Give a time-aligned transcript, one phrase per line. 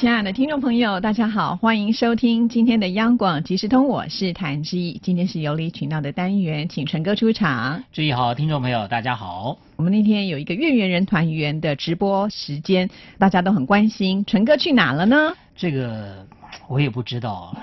[0.00, 4.98] 亲爱的听众朋友，大家好，欢迎收听今天的央广即时通，我是谭志毅。
[5.02, 7.84] 今天是有理取闹的单元，请陈哥出场。
[7.92, 9.58] 注意好，听众朋友，大家好。
[9.76, 15.34] 我们那天有一个月圆人团圆的直播时间，大家都很关心，陈哥去哪了呢？
[15.54, 16.26] 这个
[16.66, 17.54] 我也不知道，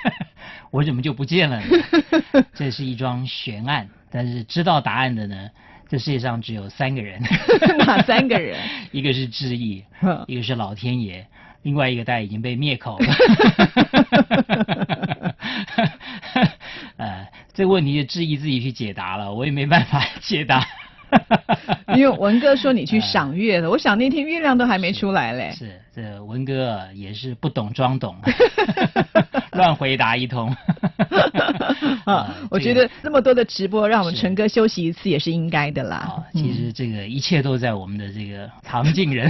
[0.70, 2.44] 我怎么就不见了呢？
[2.52, 5.48] 这是一桩悬案，但是知道答案的呢，
[5.88, 7.18] 这世界上只有三个人。
[7.80, 8.58] 哪三个人？
[8.92, 9.82] 一个是志毅，
[10.26, 11.26] 一个是老天爷。
[11.66, 13.06] 另外一个袋已经被灭口了，
[16.96, 20.64] 呃，这个问题就质疑自己去解答了，我也没办法解答。
[21.96, 25.52] 因为文哥说你去赏月了， 我想那天月亮都还没出来嘞。
[25.56, 28.14] 是，这文哥也是不懂装懂，
[29.50, 30.54] 乱回答一通。
[32.04, 36.22] 啊，我觉得那么多的直播，让我们陈哥休息一次也是应该的啦。
[36.32, 39.28] 其实这个一切都在我们的这个藏镜人。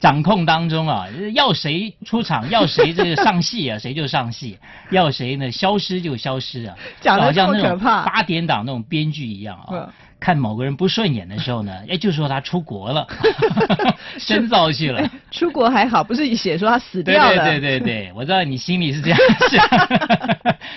[0.00, 4.56] 掌控当中啊，要谁出场，要谁这个上戏啊， 谁就上戏；
[4.90, 9.92] 要谁呢消失就消失啊，讲好像那种八点档那种编剧一样啊。
[10.20, 13.06] 看某个人不顺眼的时候呢，哎，就说他出国了，
[14.18, 15.08] 深造去了。
[15.30, 17.44] 出国还好，不是写说他死掉了。
[17.44, 19.64] 对对对对，我知道你心里是这样想，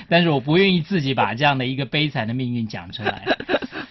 [0.08, 3.24] 但是我不愿意自己把这样的一个悲惨的命运讲出来。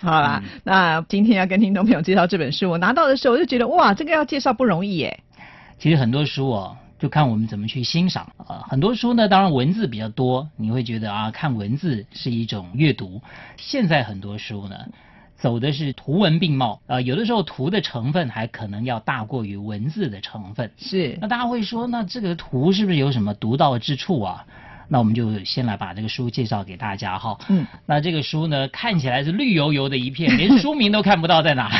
[0.02, 5.20] 好啦，那今天要跟听众朋友介绍这本书，我拿到的时候我就觉得哇，这个要介绍不容易耶。
[5.78, 8.64] 其实很多书哦，就看我们怎么去欣赏啊。
[8.66, 13.20] 很多书呢，当然文字比较多，你会觉得啊，看文字是一种阅读。
[13.58, 14.76] 现在很多书呢，
[15.36, 20.70] 走的是图文并茂啊，有的时候图的成分还可能要大过于文字的成分。
[20.78, 21.18] 是。
[21.20, 24.46] 那大家会说，那这个图是不是有什么独到之处啊？
[24.92, 27.38] 那我们就先来把这个书介绍给大家哈。
[27.48, 27.64] 嗯。
[27.86, 31.70] 那这个书呢，看起来是绿油油的一片，连书名都看不到在哪。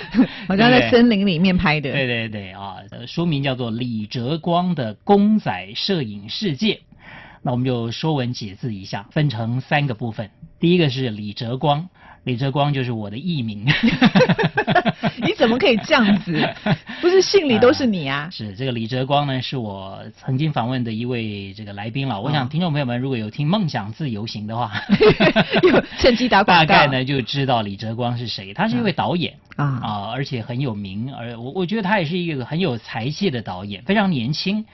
[0.48, 1.92] 好像在森林里面拍的。
[1.92, 2.76] 对对对啊，
[3.06, 6.80] 书名叫做李哲光的公仔摄影世界。
[7.42, 10.30] 那我们就说文解字一下，分成三个部分。
[10.58, 11.90] 第一个是李哲光。
[12.24, 13.64] 李哲光就是我的艺名，
[15.22, 16.54] 你怎么可以这样子？
[17.02, 18.28] 不是姓李都是你啊？
[18.32, 22.18] 是这个李哲光呢，是我曾经访问的一位这个来宾了。
[22.20, 24.72] 我想听众朋友们如果有听《梦想自由行》的话，
[25.98, 28.54] 趁机打广告，大概呢就知道李哲光是谁。
[28.54, 34.64] 他是一位导演啊啊，而且很有名，而我我觉得他也是一个很有才气的导演，非常年轻，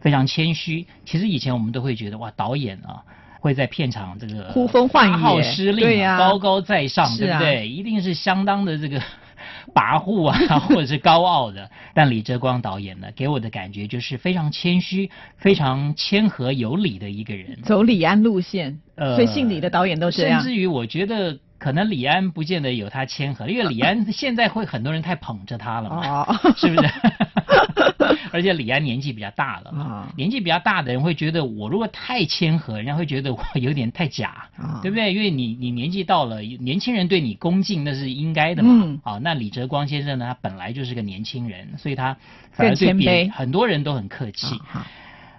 [0.00, 0.86] 非常谦虚。
[1.04, 3.04] 其实以前我们都会觉得哇，导演啊。
[3.46, 7.68] 会在片场这个呼风唤雨、号施令、高高在上，对不对？
[7.68, 9.00] 一定是相当的这个
[9.72, 11.70] 跋扈啊， 或者是高傲的。
[11.94, 18.80] 但李哲光导演呢，给我的感觉就是非常谦虚、非常谦和有礼的一个人，走李安路线。
[18.96, 20.40] 呃，所以姓李的导演都这样。
[20.42, 21.38] 甚至于，我觉得。
[21.58, 26.88] 可能李安不见得有他谦和，因为李安现在会很多人太捧着他了嘛，是不是？
[28.36, 34.48] 而且李安年纪比较大了，年纪比较大的人会觉得我如果太谦和，人家会觉得我有点太假，
[34.82, 35.12] 对不对？
[35.12, 38.98] 因为你你年纪到了，年轻人对你恭敬那是应该的嘛。
[39.02, 42.16] 啊，那李哲光先生呢，他本来就是个年轻人，所以他
[42.52, 44.60] 反而对别很多人都很客气。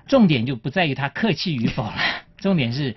[0.08, 1.96] 重点就不在于他客气与否了，
[2.38, 2.96] 重点是。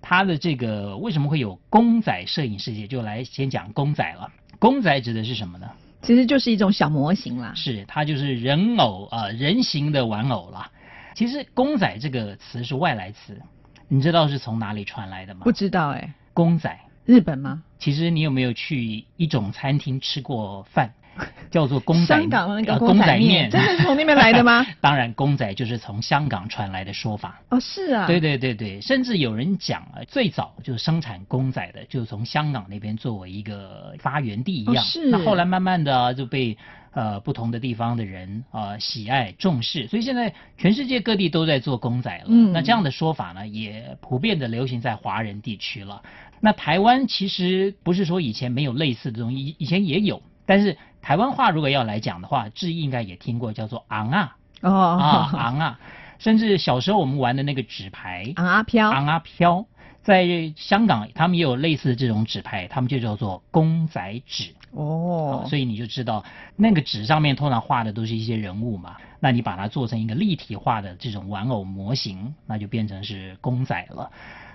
[0.00, 2.86] 他的这个为什么会有公仔摄影世界？
[2.86, 4.30] 就来先讲公仔了。
[4.60, 5.66] 公仔指的是什么呢？
[6.02, 7.52] 其实就是一种小模型啦。
[7.54, 10.70] 是，它就是人偶啊，人形的玩偶啦。
[11.14, 13.40] 其实公仔这个词是外来词，
[13.88, 15.40] 你知道是从哪里传来的吗？
[15.44, 16.14] 不知道哎。
[16.32, 17.64] 公仔，日本吗？
[17.80, 20.94] 其实你有没有去一种餐厅吃过饭？
[21.50, 24.66] 叫做公仔，香港那个公仔面，真的是从那边来的吗？
[24.80, 27.40] 当然，公仔就是从香港传来的说法。
[27.48, 28.06] 哦，是啊。
[28.06, 34.84] 对对对对，甚至有人讲啊，最早就是生产公仔的，就是从香港那边作为一个发源地一样。
[34.84, 35.08] 是。
[35.10, 36.56] 那后来慢慢的就被
[36.92, 42.24] 呃不同的地方的人啊喜爱重视，所以现在全世界各地都在做公仔了。
[42.28, 42.52] 嗯。
[42.52, 46.02] 那这样的说法呢，也普遍的流行在华人地区了。
[46.40, 50.76] 那台湾其实不是说以前没有类似的东西，以前也有，但是。
[51.00, 54.70] 台湾话如果要来讲的话，志毅应该也听过，叫做昂啊，哦。
[54.70, 55.80] 啊昂啊，
[56.18, 58.32] 甚至小时候我们玩的那个纸牌。
[58.36, 59.66] 昂啊飘，昂啊飘，
[60.02, 64.54] 在香港他们也有类似的这种纸牌，他们就叫做公仔纸。
[64.72, 66.22] 哦，所以你就知道
[66.54, 74.10] 那个纸上面通常画的都是一些人物嘛，那你把它做成一个立体化的这种玩偶模型，那就变成是公仔了。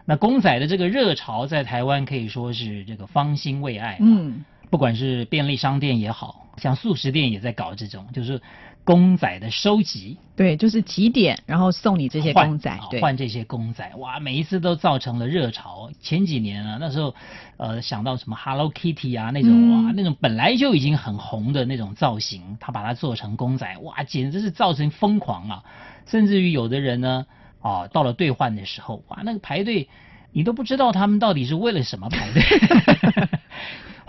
[0.06, 4.46] 那公仔的这个热潮在台湾可以说是这个方兴未艾，嗯。
[4.74, 8.42] 不管是便利商店也好，像素食店也在搞这种，就是
[8.84, 10.18] 公仔的收集。
[10.36, 15.92] 对，就是几点，然后送你这些公仔，换这些公仔，哇，每一次都造成了热潮。
[16.02, 17.14] 前几年啊，那时候，
[17.58, 25.64] 呃，想到什么 Hello Kitty 啊那种哇，那种本来就已经很红的那种造型，他把它做成公仔，哇，简直是造成疯狂啊！
[26.08, 27.28] 甚至于有的人呢，
[27.62, 29.88] 啊，到了兑换的时候，哇，那个排队，
[30.32, 32.42] 你都不知道他们到底是为了什么排队。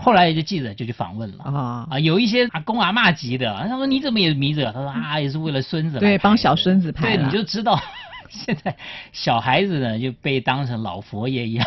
[0.05, 4.71] 后来就记者就去访问了啊啊，有一些阿公阿妈级的，他说你怎么也迷着？
[4.71, 5.97] 他说啊，也是为了孙子。
[5.97, 7.17] 对，帮小孙子拍。
[7.17, 7.81] 对，你就知道
[8.29, 8.77] 现在
[9.11, 11.65] 小孩子呢就被当成老佛爷一样，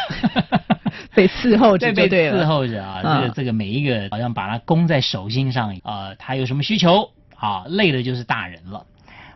[1.17, 3.03] 被伺候着对，被伺候着啊。
[3.03, 7.65] 这个这个每一个好像把它供在手心上啊，他有什么需求啊？
[7.67, 8.87] 累的就是大人了。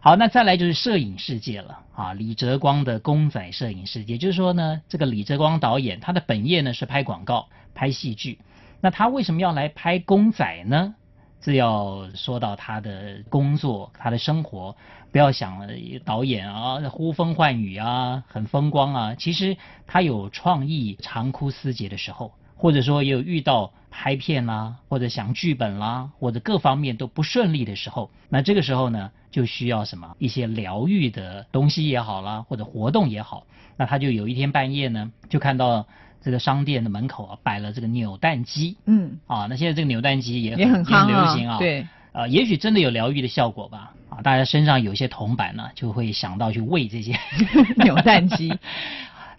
[0.01, 8.39] 好，那再来就是摄影世界了啊，李泽光的公仔摄影世界，就是说呢，这个李泽光导演他的本业呢是拍广告、拍戏剧。
[8.83, 10.95] 那他为什么要来拍公仔呢？
[11.41, 14.77] 这要说到他的工作、他的生活。
[15.11, 15.69] 不要想
[16.05, 19.15] 导演啊，呼风唤雨啊，很风光啊。
[19.15, 19.57] 其实
[19.87, 28.11] 他有创意长枯思竭的时候，或者说也有遇到拍片啦，或者想剧本啦，或者各方面都不顺利的时候。
[28.29, 33.47] 那这个时候呢，就需要什么一些疗愈的东西也好啦，或者活动也好。
[33.77, 35.87] 那他就有一天半夜呢，就看到。
[36.25, 38.77] 这个商店的门口啊，摆了这个扭蛋机。
[38.87, 41.59] 嗯，啊，那现在这个扭蛋机也很流行啊。
[41.59, 43.93] 对，呃，也许真的有疗愈的效果吧。
[44.09, 47.19] 啊，大家身上有些铜板呢，就会想到去喂这些
[47.83, 48.57] 扭蛋机。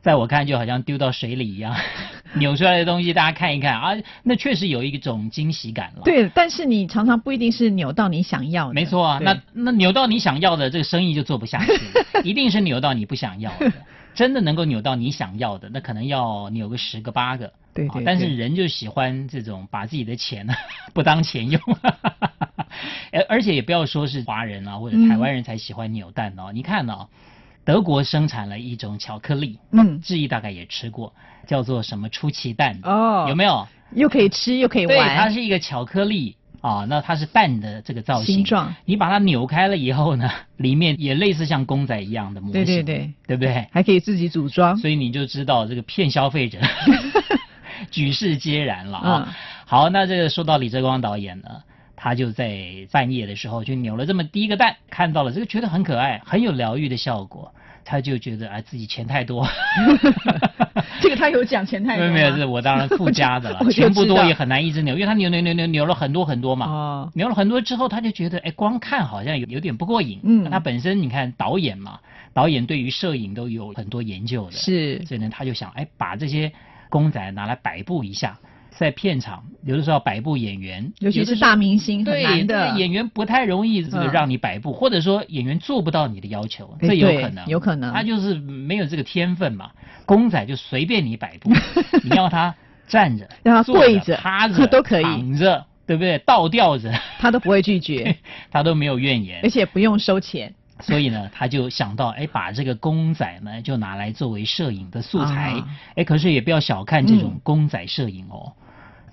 [0.03, 1.73] 在我看，就好像丢到水里一样，
[2.35, 6.01] 扭出来的东西，大家看一看啊，那确实有一种惊喜感了。
[6.03, 8.73] 对，但是你常常不一定是扭到你想要的。
[8.73, 11.71] 没错啊，那那扭到你想要的，这个生意就做不下去，
[12.23, 13.71] 一定是扭到你不想要的。
[14.13, 17.51] 真的能够扭到你想要的，那可能要扭个十个八个。
[17.73, 18.03] 对对。
[18.03, 20.53] 但是人就喜欢这种把自己的钱呢
[20.93, 21.59] 不当钱用。
[23.11, 26.51] 而而且也不要说是华人啊或者台湾人才喜欢扭蛋哦。
[26.53, 27.07] 你看哦，
[27.65, 31.13] 德国生产了一种巧克力，嗯，志毅大概也吃过，
[31.47, 33.67] 叫做什么出奇蛋哦，有没有？
[33.93, 34.97] 又可以吃又可以玩。
[34.97, 36.35] 对，它是一个巧克力。
[36.61, 43.67] 啊，那它是蛋的这个造型，形状，你把它扭开了以后呢， 里面也类似像公仔一样的模型，对对对，对不对？
[43.69, 46.59] 还可以自己组装，所以你就知道这个骗消费者，
[47.91, 49.35] 举世皆然了啊。
[49.67, 51.49] 好，那这个说到李泽光导演呢，
[52.03, 57.49] 他就在半夜的时候就扭了这么第一个蛋，看到了这个觉得很可爱，很有疗愈的效果。
[57.85, 59.47] 他就觉得哎，自己钱太多，
[61.01, 62.05] 这个他有讲钱太多。
[62.05, 63.59] 没有没有，是我当然附加的了。
[63.71, 66.65] 钱不多也很难一直扭，因为他扭扭扭扭扭了很多很多嘛。
[66.65, 67.11] 哦。
[67.15, 70.19] 扭了很多之后，他就觉得哎，光看好像有有点不过瘾。
[70.23, 70.49] 嗯。
[70.51, 71.99] 他本身你看导演嘛，
[72.33, 74.51] 导演对于摄影都有很多研究的。
[74.51, 75.05] 是。
[75.05, 76.51] 所以呢，他就想哎，把这些
[76.89, 78.37] 公仔拿来摆布一下。
[78.77, 82.77] 在片场，有的时候摆布演员，尤其是大明星，很难的。
[82.77, 87.93] 演员不太容易这个让你摆布，或者说演员做不到你的要求，这有可能，有可能。
[87.93, 89.71] 他就是没有这个天分嘛。
[90.05, 91.49] 公仔就随便你摆布，
[92.03, 92.53] 你要他
[92.87, 96.17] 站着，让他跪着、趴着 都可以，躺着，对不对？
[96.19, 98.17] 倒吊着， 他都不会拒绝，
[98.51, 100.53] 他都没有怨言，而且不用收钱。
[100.81, 105.53] 所以呢，他就想到，哎，把这个公仔呢，就拿来作为摄影的素材。
[105.95, 108.51] 哎，可是也不要小看这种公仔摄影哦。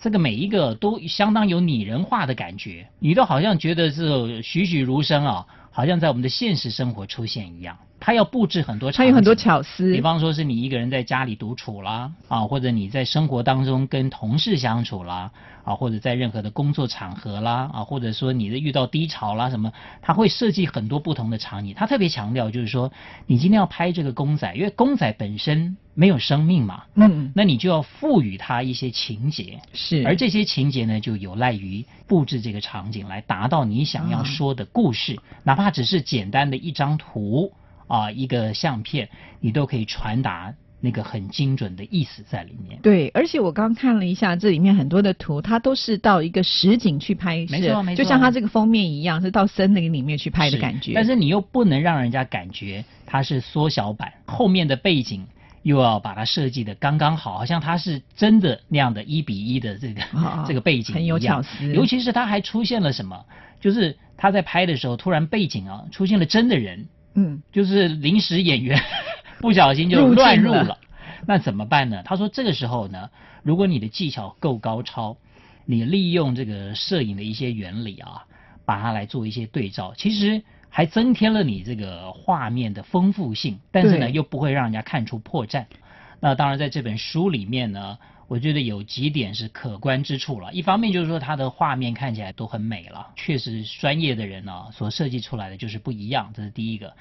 [0.01, 7.77] 这个每一个都相当有拟人化的感觉，你都好像觉得是栩栩如生啊，好像在我们的现实生活出现一样。
[8.01, 9.93] 他要布置很多，他有很多巧思。
[9.93, 15.31] 比方说是你一个人在家里独处啦，啊，或者你在生活当中跟同事相处啦，
[15.65, 21.75] 啊，或者在任何的工作场合啦，啊，或者说你的遇到低潮啦什么，他会设计很多不同的场景。
[21.77, 22.91] 他特别强调就是说，
[23.27, 37.53] 你今天要拍这个公仔，因为公仔本身没有生命嘛，嗯，那你就要赋予它一些情节，是，而这些情节呢，就有赖于布置这个场景来达到你想要说的故事，哪怕只是简单的一张图。
[37.91, 39.09] 啊，一个相片，
[39.41, 42.79] 你都可以传达那个很精准的意思在里面。
[42.83, 50.93] 对，而且我刚看了一下，这里面很多的图，它都是到一个实景去拍摄，没错没错，就像它这个封面一样，是到森林里面去拍的感觉。
[50.95, 55.27] 但是你又不能让人家感觉它是缩小版，后面的背景
[55.65, 60.01] 又要把它设计的刚刚好，好像它是真的那样的一比一的这个
[60.47, 61.67] 这个背景很有巧思。
[61.75, 63.27] 尤其是它还出现了什么，
[63.61, 66.87] 就是他在拍的时候，突然背景啊出现了真的人。
[67.15, 68.81] 嗯，就是临时演员
[69.41, 70.79] 不小心就乱入了，
[71.27, 72.03] 那怎么办呢？
[72.05, 73.11] 他说这个时候呢，
[73.43, 75.17] 如果你的技巧够高超，
[75.65, 78.25] 你利用这个摄影的一些原理啊，
[78.65, 85.67] 把它来做一些对照，其实还增添了你这个画面的丰富性，但是呢又不会让人家看出破绽。
[86.21, 87.99] 那当然在这本书里面呢。
[88.31, 90.53] 我觉得有几点是可观之处了。
[90.53, 96.95] 一方面就是说它的画面看起来都很美了，确实专业的人呢所设计出来的就是不一样，这是第一个。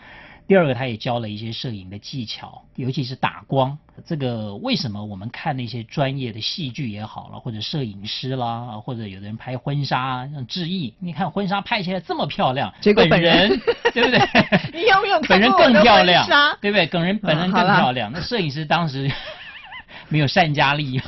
[0.48, 3.78] 第二个，他也教了一些摄影的技巧，尤其是打光。
[4.08, 13.50] 这个为什么我们看那些专业的戏剧也好了，或者摄影师啦，或者有的人拍婚纱像致意，你看婚纱拍起来这么漂亮，结果本人
[13.94, 14.20] 对不对？
[14.74, 16.26] 你有没有本人更漂亮，
[16.60, 16.88] 对不对？
[16.88, 19.08] 本人本人更漂亮，那摄影师当时
[20.10, 21.04] 没有善加利用，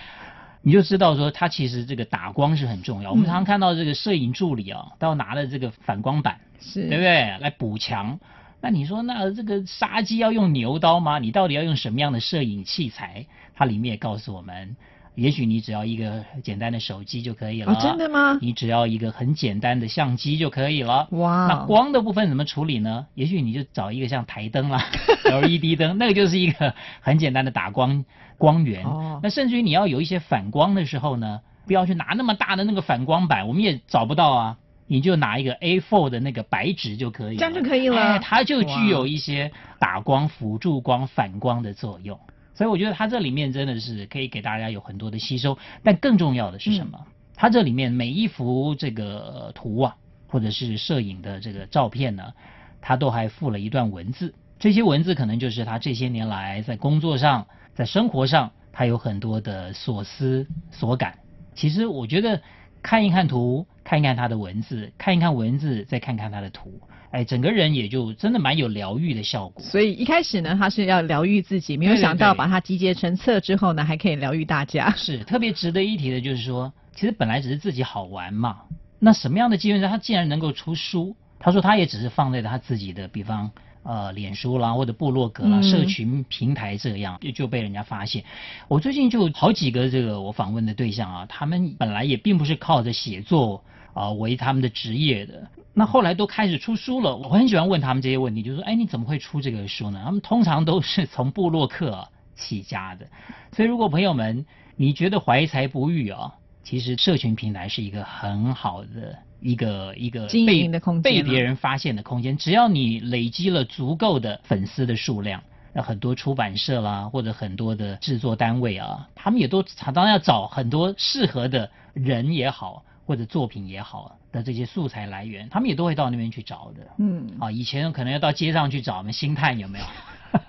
[0.62, 3.10] 你就知道说它其实这个打光是很重要。
[3.10, 7.36] 我们常常看到这个摄影助理啊，都要拿着这个反光板，是对不对？
[7.38, 8.18] 来补强。
[8.60, 11.18] 那你说，那这个杀鸡要用牛刀吗？
[11.18, 13.26] 你到底要用什么样的摄影器材？
[13.54, 14.76] 它里面也告诉我们，
[15.16, 17.74] 也许你只要一个简单的手机就可以了。
[17.80, 18.38] 真的吗？
[18.40, 21.08] 你只要一个很简单的相机就可以了。
[21.10, 21.46] 哇！
[21.48, 23.06] 那光的部分怎么处理呢？
[23.14, 24.84] 也许你就找一个像台灯啦、
[25.24, 28.04] LED 灯，那个就是一个很简单的打光
[28.38, 28.84] 光源。
[28.84, 29.18] 哦。
[29.22, 34.58] 那甚至于你要有一些反光的时候呢，不要去拿那么大的那个反光板，我们也找不到啊。
[34.88, 38.20] 你就拿一个 A4 的那个白纸就可以，这样就可以了。
[38.20, 42.20] 它就具有一些打光、辅助光、反光的作用，
[42.56, 45.56] 所以我觉得它这里面真的是可以给大家有很多的吸收。
[45.84, 47.06] 但更重要的是什么？
[47.36, 49.96] 它这里面每一幅这个图啊，
[50.26, 52.32] 或者是摄影的这个照片呢，
[52.80, 54.34] 它都还附了一段文字。
[54.58, 61.18] 这些文字可能就是他这些年来在工作上、在生活上，他有很多的所思所感。
[61.54, 62.42] 其实我觉得。
[62.82, 66.80] 看一看图，看一看他的文字，看一看文字，再看看他的图，
[67.12, 69.64] 哎，整个人也就真的蛮有疗愈的效果。
[69.64, 74.92] 所以一开始呢，他是要疗愈自己，没有想到把它集结成册之后呢，还可以疗愈大家。
[74.96, 78.62] 是特别值得一提的，就是说，其实本来只是自己好玩嘛，
[78.98, 81.14] 那什么样的机缘让，他竟然能够出书？
[81.38, 83.50] 他说他也只是放在他自己的，比方。
[83.88, 88.24] 呃，脸书啦，或者部落格啦，社群平台这样就就被人家发现。
[88.66, 93.62] 我最近就好几个这个我访问的对象啊，他们本来也并不是靠着写作
[93.94, 97.14] 啊为他们的职业的，那后来都开始出书了。
[97.14, 100.02] 我很喜欢问他们这些问题，就是说，哎，你怎么会出这个书呢？
[100.04, 103.06] 他们通常都是 从部落客起家的。
[103.52, 109.16] 所以，如果朋友们你觉得怀才不遇啊，其实社群平台是一个很好的。
[109.40, 110.68] 一个一个被
[111.02, 126.86] 被别人发现的空间，只要你累积了足够的粉丝的数量，那很多出版社啦，或者很多的制作单位啊，他们也都常常要找很多适合的人也好，或者作品也好的这些素材来源，他们也都会到那边去找的。
[126.98, 129.84] 嗯，啊，以前可能要到街上去找，我们星探有没有？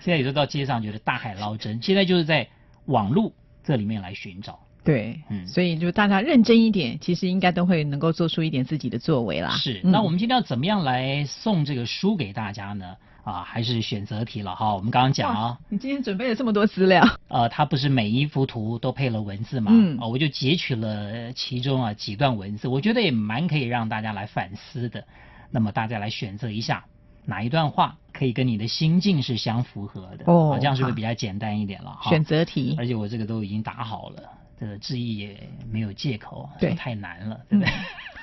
[0.00, 2.48] 现在也都到街上，觉得大海捞针，现在就是在
[2.86, 3.32] 网络
[3.64, 4.60] 这里面来寻找。
[4.86, 9.50] 对，嗯，所以就大家认真一点，其实应该都会能够做出一点自己的作为啦。
[9.50, 12.96] 是，那我们今天要怎么样来送这个书给大家呢？
[13.24, 14.72] 啊，还是选择题了哈。
[14.72, 19.72] 我们刚刚讲啊，你今天准备了这么多资料， 呃，它不是每一幅图都配了文字嘛？
[19.74, 25.04] 嗯，啊，我就截取了其中啊几段文字，我觉得也蛮可以让大家来反思的。
[25.50, 26.84] 那么大家来选择一下
[27.24, 31.98] 哪一段话可以跟你的心境是相符合的哦，这样是不是比较简单一点了？
[32.04, 34.22] 选择题，而且我这个都已经打好了。
[34.58, 35.36] 这个质疑也
[35.70, 37.72] 没有借口，对，太难了，对不对？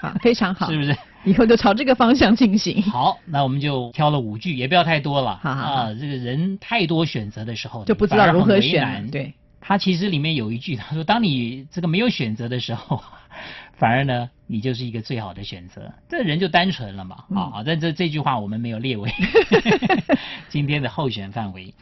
[0.01, 0.97] 好，非常好， 是不是？
[1.25, 2.81] 以后就朝这个方向进行。
[2.83, 5.37] 好，那我们就挑了五句，也不要太多了。
[5.37, 9.09] 好好啊，这个人太多选择的时候，就不知道如何选。
[9.09, 13.01] 对，他其实里面有一句，他说：“当你这个没有选择的时候，
[13.77, 17.23] 反而呢，你就是一个最好的选择。”这人就单纯了嘛。
[17.33, 19.09] 啊，但这这句话我们没有列为
[20.49, 21.73] 今天的候选范围。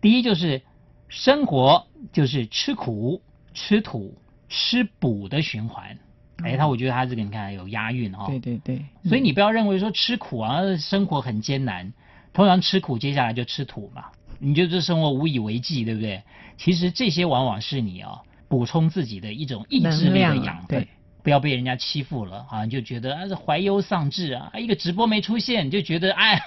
[0.00, 0.62] 第一就是
[1.08, 3.20] 生活就是吃苦。
[3.58, 4.16] 吃土
[4.48, 5.98] 吃补的循环，
[6.44, 11.92] 哎，他我觉得他这个你看有押韵哈，对对对，所以你不要认为说吃苦啊，生活很艰难，
[12.32, 14.04] 通常吃苦接下来就吃土嘛，
[14.38, 16.22] 你就这生活无以为继，对不对？
[16.56, 20.86] 其实这些往往是你啊补充自己的一种意志力的养分，
[21.24, 26.40] 不要被人家欺负了啊，你就觉得啊是怀忧丧志啊，一个直播没出现你就觉得哎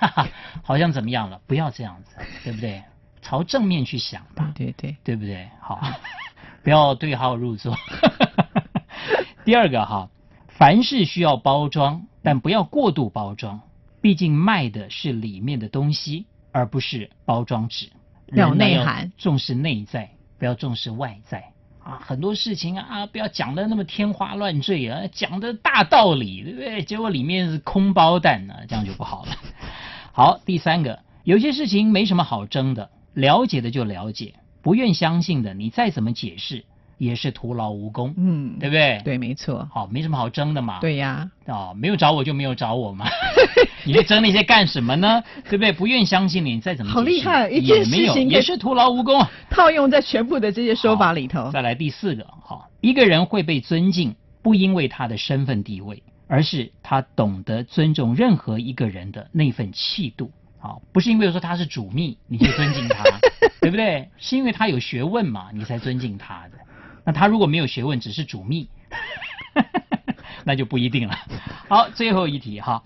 [0.63, 2.15] 好像怎么样了，不要这样子，
[2.45, 2.81] 对不对？
[3.21, 5.47] 朝正面去想吧，对对，对不对？
[5.59, 5.79] 好。
[6.63, 7.75] 不要对号入座。
[9.43, 10.09] 第二个哈，
[10.47, 13.61] 凡事需要包装，但不要过度包装。
[14.01, 17.89] 毕竟卖的是里面的东西，而不是包装纸。
[18.27, 21.43] 有内涵，重视内在，不要重视外在
[21.83, 21.99] 啊！
[22.03, 26.81] 很多事情啊，不要讲的那么天花乱坠啊，讲的大道理，对不对？
[26.83, 29.31] 结果里面是空包蛋呢，这样就不好了。
[30.13, 34.35] 好，第三个，有些事情没什么好争的，了解的就了解。
[34.61, 36.63] 不愿相信的，你再怎么解释
[36.97, 39.01] 也是徒劳无功，嗯，对不对？
[39.03, 39.67] 对，没错。
[39.73, 40.79] 好，没什么好争的嘛。
[40.79, 41.29] 对呀。
[41.47, 43.07] 哦，没有找我就没有找我嘛。
[43.83, 45.23] 你争那些干什么呢？
[45.49, 45.71] 对不对？
[45.71, 49.25] 不愿相信你，再怎么好厉害，一件事情也是徒劳无功。
[49.49, 51.49] 套用在全部的这些说法里头。
[51.51, 60.31] 再来第四个，好，一个人会被尊敬，不因为他的身份地位，而是他懂得尊重任何一个人的那份气度。
[60.61, 63.03] 好，不是因为说他是主秘，你就尊敬他，
[63.59, 64.09] 对不对？
[64.17, 66.51] 是因为他有学问嘛，你才尊敬他的。
[67.03, 68.69] 那他如果没有学问，只是主秘，
[70.45, 71.17] 那就不一定了。
[71.67, 72.83] 好，最后一题哈，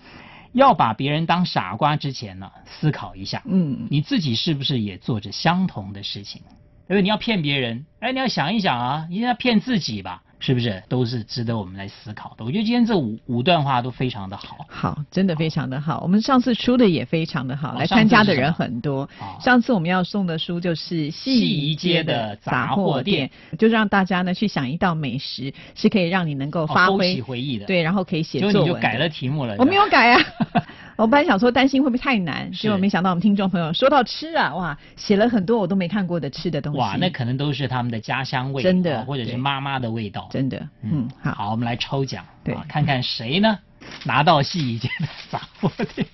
[0.54, 6.42] 要把别人当傻瓜之前呢，思考一下，嗯，你自己是不是也做着相同的事情？
[6.88, 10.24] 因为你要骗别人，哎，你要想一想啊，你要骗自己吧。
[10.40, 12.46] 是不是都是值得我们来思考的？
[12.46, 16.02] 我觉得今天这五五段话都非常的好，好，真的非常的好。
[16.02, 19.10] 我们上次出的也非常的好，来参加的人很多。
[19.40, 27.66] 上次我们要送的书就是《戏宜街的杂货店》，就让大家呢去想一道美食，是可以让你能够发挥回忆的。
[27.66, 28.54] 对，然后可以写作文。
[28.54, 29.56] 就你就改了题目了。
[29.58, 30.22] 我没有改啊。
[30.96, 36.80] 我本来想说担心会不会太难，结果没想到我们听众朋友说到吃啊，哇，写了很多我都没看过的吃的东西。
[36.80, 40.68] 哇，那可能都是他们的家乡味，真的，或者是妈妈的味道，真的。
[40.84, 43.60] 嗯，好，好，我们来抽奖，对，看看谁呢
[44.04, 46.08] 拿到戏一间的杂货店。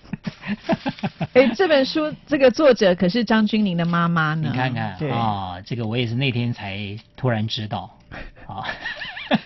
[1.33, 4.49] 哎，这本书这个作者可是张君玲的妈妈呢。
[4.51, 7.89] 你看看啊，这个我也是那天才突然知道
[8.47, 8.65] 啊。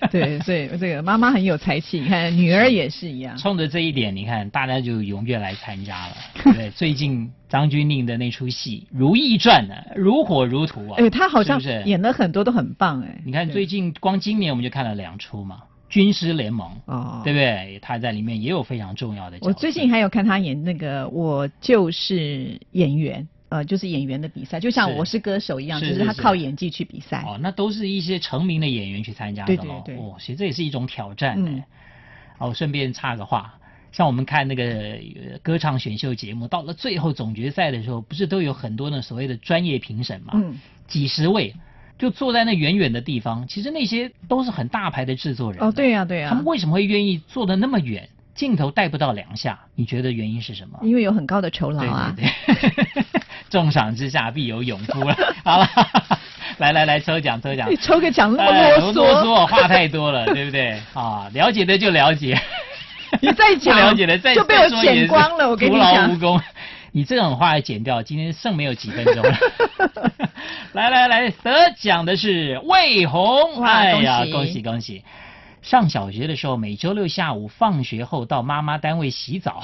[0.12, 3.38] 对，所以这个妈妈很有才气，你看女儿也是一样。
[3.38, 6.16] 冲着这一点，你看大家就踊跃来参加了。
[6.54, 10.96] 对，最近张钧甯的那出戏《如懿传》呢，如火如荼啊。
[10.98, 13.22] 哎，他好像演了很多都很棒哎。
[13.26, 15.58] 你看最近光今年我们就看了两出嘛，
[15.94, 17.80] 《军师联盟》哦，对不对？
[17.82, 19.38] 他在里面也有非常重要的。
[19.42, 23.22] 我最近还有看他演那个《我就是演员》。
[23.50, 27.24] 呃，就是演员的比赛，就像我是歌手一样，就是他靠演技去比赛。
[27.26, 29.84] 哦，那都是一些成名的演员去参加的喽。
[29.98, 31.36] 哦，其实这也是一种挑战。
[31.38, 31.64] 嗯。
[32.38, 33.54] 哦，顺便插个话，
[33.92, 35.00] 像我们看那个
[35.42, 40.34] 歌唱选秀节目，到了最后总决赛的时候，不是都有很多那所谓的专业评审嘛？
[40.36, 40.58] 嗯。
[40.88, 41.54] 几十位，
[41.98, 45.62] 就坐在那远远的地方，其实那些都是很大牌的制作人。
[45.62, 46.30] 哦，对呀，对呀。
[46.30, 48.10] 他们为什么会愿意坐的那么远？
[48.34, 50.78] 镜头带不到两下，你觉得原因是什么？
[50.84, 52.14] 因为有很高的酬劳啊。
[52.18, 53.04] 对对对。
[53.56, 55.16] 重赏之下必有勇夫了。
[55.46, 55.70] 好了，
[56.60, 57.72] 来来来，抽奖抽奖。
[57.72, 60.78] 你抽个奖那么啰嗦，啰嗦话太多了，对不对？
[60.94, 62.38] 啊，了解的就了解。
[63.22, 65.50] 你再讲， 了解的再就被我剪光了。
[65.50, 66.42] 我跟你讲，徒劳无功。
[66.92, 69.38] 你这种话要剪掉，今天剩没有几分钟了。
[70.74, 73.64] 来来来，得奖的是魏红。
[73.64, 75.02] 哎呀，恭喜恭喜！
[75.62, 79.64] 上小学的时候，每周六下午放学后到妈妈单位洗澡。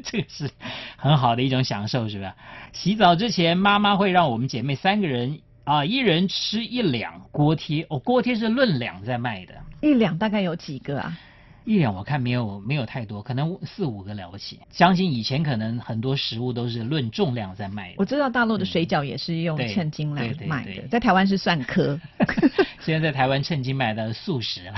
[0.00, 0.50] 这个是
[0.96, 2.32] 很好的一种享受，是不是？
[2.72, 7.86] 洗澡之前，妈妈会让我们姐妹三个人啊，一人吃一两锅贴。
[7.88, 9.54] 哦，锅贴是论两在卖的。
[9.80, 11.18] 一两大概有几个啊？
[11.64, 14.58] 一两我看没有没有太多，可能四五个了不起。
[14.70, 17.96] 相信以前可能很多食物都是论重量在卖的。
[17.98, 22.00] 我知道大陆的水饺也是用称斤来卖的，在台湾是算颗。
[22.80, 24.74] 现在在台湾称斤卖的素食了。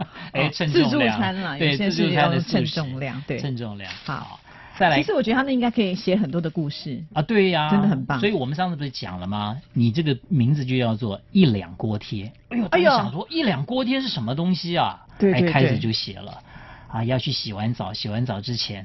[0.36, 3.90] 哎，称自助餐了，对，自助餐的称重量，对，称重量。
[4.04, 4.38] 好，
[4.78, 4.96] 再来。
[4.98, 8.20] 其实我觉得他们应该可以写很多的故事啊，对呀，真的很棒。
[8.20, 9.56] 所以我们上次不是讲了吗？
[9.72, 12.32] 你这个名字就叫做一两锅贴。
[12.50, 15.06] 哎呦，哎呦，想说一两锅贴是什么东西啊？
[15.18, 15.50] 对对对。
[15.50, 16.40] 开始就写了
[16.88, 18.84] 啊，要去洗完澡，洗完澡之前，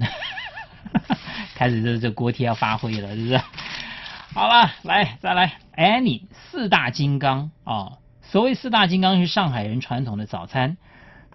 [1.56, 3.42] 开始这这锅贴要发挥了，是不是？
[4.34, 7.94] 好了，来再来，Annie 四大金刚啊。
[8.24, 10.78] 所谓四大金刚是上海人传统的早餐。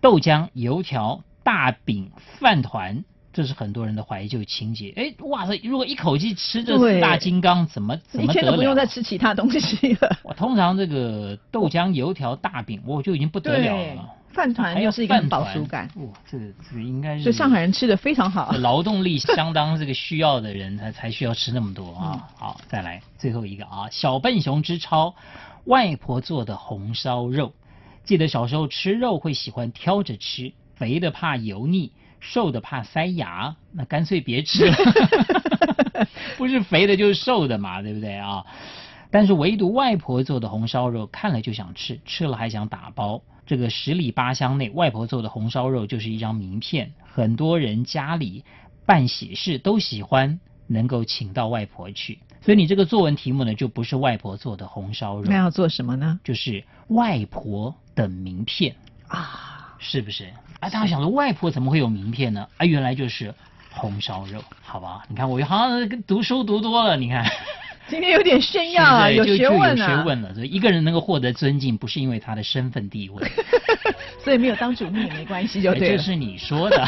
[0.00, 4.92] 豆浆、油条、大饼、饭团，这是很多人的怀旧情节。
[4.96, 5.60] 哎，哇塞！
[5.64, 8.56] 如果一口气吃这四大金刚，怎么怎么得了？
[8.56, 10.16] 不用再吃其他东西了。
[10.22, 14.08] 我通常这个豆浆、油条、大饼，我就已经不得了了。
[14.32, 15.88] 饭团又是一个饱足感。
[15.96, 17.22] 哇，这个这个应该是。
[17.22, 18.52] 所以上海人吃的非常好。
[18.52, 22.28] 劳动力相当这个需要的人才才需要吃那么多啊！
[22.36, 25.14] 好，再来最后一个啊，小笨熊之超，
[25.64, 27.54] 外婆做的红烧肉。
[28.06, 34.76] 记得小时候吃肉会喜欢挑着吃，肥的怕油腻，瘦的怕塞牙，那干脆别吃了。
[36.38, 38.46] 不是肥的就是瘦的嘛，对不对啊？
[39.10, 43.22] 但是唯独外婆做的红烧肉看了就想吃，吃了还想打包。
[43.44, 48.44] 这个十里八乡内，外婆做的红烧肉就是一张名片，很多人家里
[48.84, 52.18] 办喜事都喜欢能够请到外婆去。
[52.42, 56.20] 所以你这个作文题目呢，就不是外婆做的红烧肉，那要做什么呢？
[56.22, 58.76] 就是外婆的名片
[59.08, 60.26] 啊，是不是？
[60.60, 62.46] 啊，大家想说外婆怎么会有名片呢？
[62.58, 63.34] 啊，原来就是
[63.72, 65.02] 红烧肉，好吧？
[65.08, 67.28] 你看我好像读书读多了，你看
[67.88, 70.34] 今天有点炫耀啊， 有学问啊，有学问了。
[70.34, 73.30] 所以一个人能够获得尊敬，不是因为他的身份地位，
[74.24, 75.96] 所以没有当主秘也没关系，就对。
[75.96, 76.84] 这是你说的，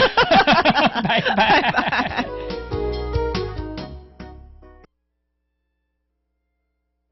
[1.04, 2.24] 拜拜。